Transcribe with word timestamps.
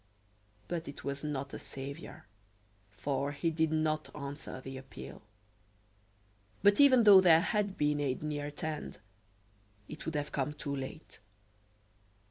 But 0.67 0.87
it 0.87 1.03
was 1.03 1.23
not 1.23 1.53
a 1.53 1.59
saviour, 1.59 2.25
for 2.89 3.33
he 3.33 3.51
did 3.51 3.71
not 3.71 4.09
answer 4.15 4.59
the 4.59 4.75
appeal. 4.75 5.21
But 6.63 6.79
even 6.79 7.03
though 7.03 7.21
there 7.21 7.41
had 7.41 7.77
been 7.77 7.99
aid 7.99 8.23
near 8.23 8.47
at 8.47 8.61
hand, 8.61 8.97
it 9.87 10.03
would 10.07 10.15
have 10.15 10.31
come 10.31 10.53
too 10.55 10.75
late. 10.75 11.19